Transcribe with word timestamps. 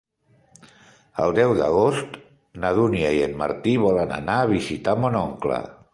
El 1.25 1.33
deu 1.39 1.53
d'agost 1.59 2.17
na 2.63 2.73
Dúnia 2.79 3.11
i 3.19 3.23
en 3.29 3.39
Martí 3.45 3.75
volen 3.87 4.19
anar 4.19 4.39
a 4.39 4.49
visitar 4.57 5.01
mon 5.05 5.21
oncle. 5.25 5.65